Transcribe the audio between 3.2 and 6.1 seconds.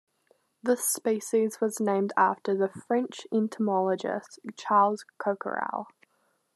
entomologist Charles Coquerel.